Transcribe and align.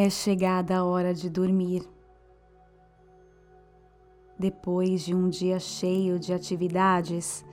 É 0.00 0.08
chegada 0.08 0.76
a 0.76 0.84
hora 0.84 1.12
de 1.12 1.28
dormir. 1.28 1.82
Depois 4.38 5.04
de 5.04 5.12
um 5.12 5.28
dia 5.28 5.58
cheio 5.58 6.20
de 6.20 6.32
atividades, 6.32 7.44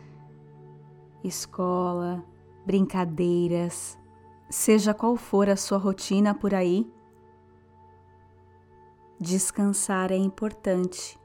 escola, 1.23 2.23
brincadeiras, 2.63 3.97
seja 4.47 4.93
qual 4.93 5.15
for 5.17 5.49
a 5.49 5.55
sua 5.55 5.79
rotina 5.79 6.35
por 6.35 6.53
aí, 6.53 6.87
descansar 9.19 10.11
é 10.11 10.15
importante 10.15 11.19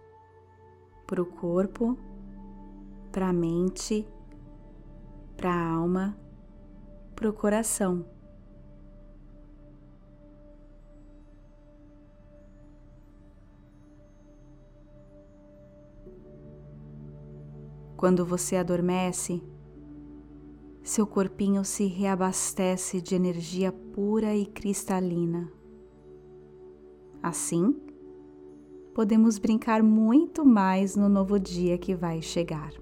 para 1.07 1.21
o 1.21 1.27
corpo, 1.27 1.99
para 3.13 3.29
a 3.29 3.33
mente, 3.35 4.09
para 5.37 5.53
a 5.53 5.69
alma, 5.71 6.19
para 7.15 7.29
o 7.29 7.33
coração. 7.35 8.07
Quando 18.01 18.25
você 18.25 18.57
adormece, 18.57 19.43
seu 20.83 21.07
corpinho 21.07 21.63
se 21.67 21.85
reabastece 21.85 22.99
de 22.99 23.15
energia 23.15 23.71
pura 23.71 24.35
e 24.35 24.47
cristalina. 24.47 25.53
Assim, 27.23 27.79
podemos 28.95 29.39
brincar 29.39 29.83
muito 29.83 30.47
mais 30.47 30.97
no 30.97 31.11
novo 31.11 31.39
dia 31.39 31.77
que 31.77 31.95
vai 31.95 32.23
chegar. 32.23 32.73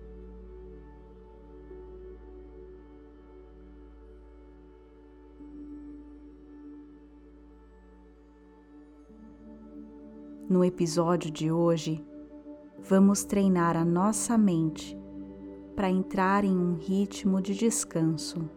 No 10.48 10.64
episódio 10.64 11.29
de 11.29 11.51
hoje, 11.51 12.07
vamos 12.79 13.25
treinar 13.25 13.77
a 13.77 13.85
nossa 13.85 14.39
mente 14.39 14.97
para 15.79 15.89
entrar 15.89 16.45
em 16.45 16.59
um 16.59 16.75
ritmo 16.75 17.41
de 17.41 17.55
descanso. 17.55 18.51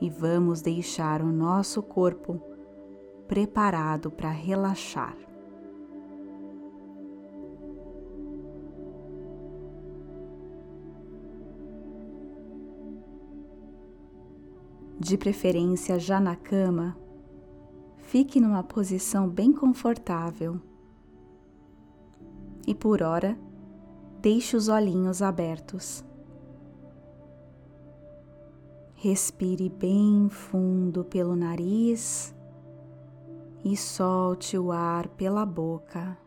E 0.00 0.08
vamos 0.08 0.62
deixar 0.62 1.20
o 1.20 1.26
nosso 1.26 1.82
corpo 1.82 2.40
preparado 3.26 4.08
para 4.08 4.30
relaxar. 4.30 5.16
De 15.00 15.18
preferência 15.18 15.98
já 15.98 16.20
na 16.20 16.36
cama, 16.36 16.96
fique 17.96 18.38
numa 18.38 18.62
posição 18.62 19.28
bem 19.28 19.52
confortável. 19.52 20.60
E 22.64 22.72
por 22.72 23.02
hora, 23.02 23.36
deixe 24.26 24.56
os 24.56 24.68
olhinhos 24.68 25.22
abertos. 25.22 26.04
Respire 28.96 29.68
bem 29.68 30.28
fundo 30.28 31.04
pelo 31.04 31.36
nariz 31.36 32.34
e 33.64 33.76
solte 33.76 34.58
o 34.58 34.72
ar 34.72 35.06
pela 35.10 35.46
boca. 35.46 36.18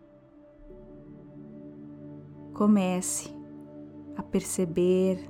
Comece 2.53 3.35
a 4.15 4.23
perceber, 4.23 5.29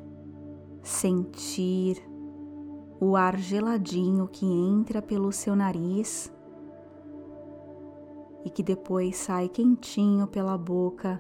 sentir 0.84 1.98
o 3.02 3.16
ar 3.16 3.36
geladinho 3.40 4.28
que 4.28 4.46
entra 4.46 5.02
pelo 5.02 5.32
seu 5.32 5.56
nariz 5.56 6.32
e 8.46 8.50
que 8.52 8.62
depois 8.62 9.18
sai 9.18 9.50
quentinho 9.50 10.28
pela 10.28 10.56
boca 10.56 11.20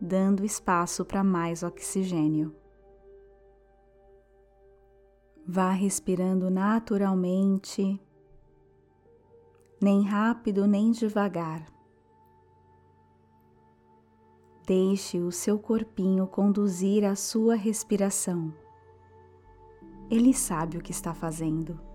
dando 0.00 0.44
espaço 0.44 1.04
para 1.04 1.22
mais 1.22 1.62
oxigênio. 1.62 2.54
Vá 5.46 5.70
respirando 5.72 6.48
naturalmente, 6.48 8.00
nem 9.82 10.02
rápido 10.02 10.66
nem 10.66 10.90
devagar. 10.90 11.66
Deixe 14.66 15.18
o 15.18 15.32
seu 15.32 15.58
corpinho 15.58 16.26
conduzir 16.26 17.04
a 17.04 17.16
sua 17.16 17.56
respiração. 17.56 18.54
Ele 20.08 20.32
sabe 20.32 20.78
o 20.78 20.80
que 20.80 20.92
está 20.92 21.12
fazendo. 21.12 21.89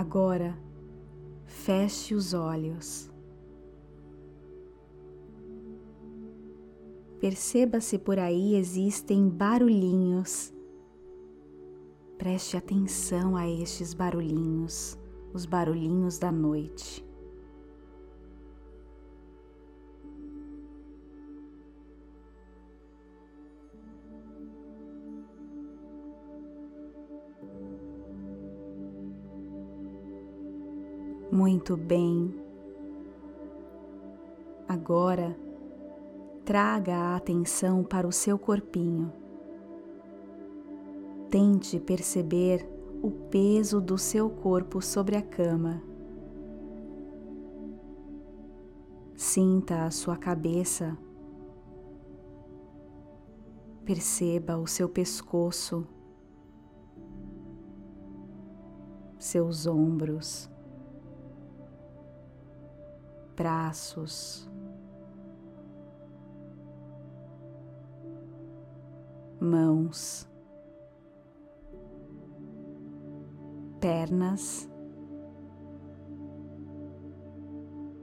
Agora, 0.00 0.56
feche 1.44 2.14
os 2.14 2.32
olhos. 2.32 3.10
Perceba 7.20 7.82
se 7.82 7.98
por 7.98 8.18
aí 8.18 8.56
existem 8.56 9.28
barulhinhos. 9.28 10.54
Preste 12.16 12.56
atenção 12.56 13.36
a 13.36 13.46
estes 13.46 13.92
barulhinhos, 13.92 14.98
os 15.34 15.44
barulhinhos 15.44 16.18
da 16.18 16.32
noite. 16.32 17.06
Muito 31.32 31.76
bem. 31.76 32.34
Agora, 34.66 35.36
traga 36.44 36.96
a 36.96 37.16
atenção 37.16 37.84
para 37.84 38.06
o 38.06 38.10
seu 38.10 38.36
corpinho. 38.36 39.12
Tente 41.30 41.78
perceber 41.78 42.68
o 43.00 43.12
peso 43.30 43.80
do 43.80 43.96
seu 43.96 44.28
corpo 44.28 44.82
sobre 44.82 45.16
a 45.16 45.22
cama. 45.22 45.80
Sinta 49.14 49.84
a 49.84 49.90
sua 49.92 50.16
cabeça. 50.16 50.98
Perceba 53.84 54.58
o 54.58 54.66
seu 54.66 54.88
pescoço, 54.88 55.86
seus 59.16 59.66
ombros 59.66 60.49
braços, 63.40 64.46
mãos, 69.40 70.28
pernas 73.80 74.68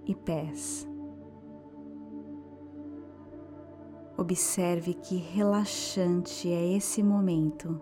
e 0.07 0.15
pés. 0.15 0.87
Observe 4.17 4.95
que 4.95 5.17
relaxante 5.17 6.49
é 6.49 6.75
esse 6.75 7.03
momento 7.03 7.79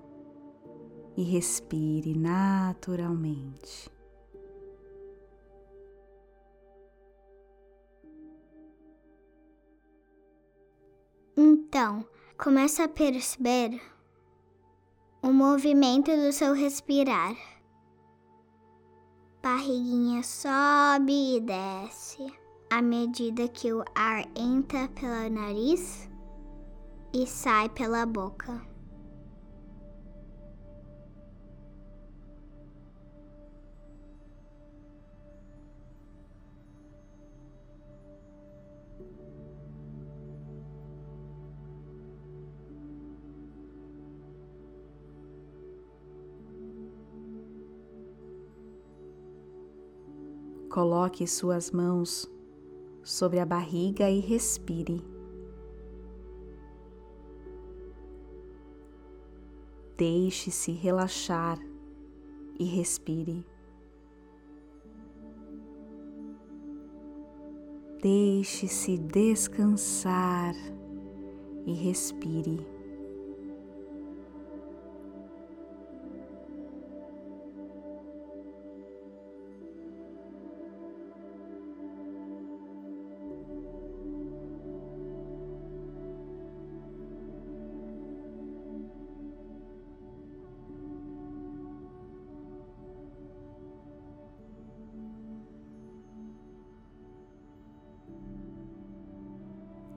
e 1.15 1.23
respire 1.23 2.19
naturalmente. 2.19 3.94
Então, 11.75 12.05
começa 12.37 12.85
a 12.85 12.87
perceber 12.87 13.81
o 15.21 15.27
movimento 15.27 16.09
do 16.09 16.31
seu 16.31 16.53
respirar. 16.53 17.35
Barriguinha 19.43 20.23
sobe 20.23 21.35
e 21.35 21.41
desce 21.41 22.33
à 22.69 22.81
medida 22.81 23.49
que 23.49 23.73
o 23.73 23.83
ar 23.93 24.23
entra 24.37 24.87
pelo 24.87 25.29
nariz 25.29 26.09
e 27.13 27.27
sai 27.27 27.67
pela 27.67 28.05
boca. 28.05 28.74
Coloque 50.75 51.25
suas 51.25 51.71
mãos 51.71 52.29
sobre 53.01 53.39
a 53.39 53.45
barriga 53.45 54.09
e 54.09 54.19
respire. 54.19 55.01
Deixe-se 59.95 60.73
relaxar 60.73 61.57
e 62.59 62.65
respire. 62.65 63.45
Deixe-se 68.01 68.97
descansar 68.97 70.53
e 71.65 71.71
respire. 71.71 72.74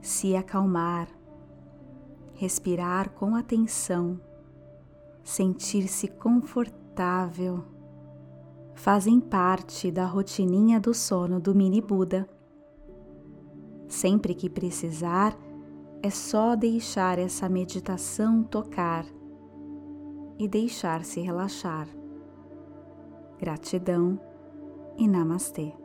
Se 0.09 0.35
acalmar, 0.35 1.07
respirar 2.33 3.11
com 3.11 3.35
atenção, 3.35 4.19
sentir-se 5.23 6.07
confortável, 6.07 7.63
fazem 8.73 9.19
parte 9.19 9.91
da 9.91 10.07
rotininha 10.07 10.79
do 10.79 10.95
sono 10.95 11.39
do 11.39 11.53
mini 11.53 11.79
Buda. 11.79 12.27
Sempre 13.87 14.33
que 14.33 14.49
precisar, 14.49 15.37
é 16.01 16.09
só 16.09 16.55
deixar 16.55 17.19
essa 17.19 17.47
meditação 17.47 18.41
tocar 18.41 19.05
e 20.39 20.47
deixar-se 20.47 21.21
relaxar. 21.21 21.87
Gratidão 23.37 24.19
e 24.97 25.07
Namastê. 25.07 25.78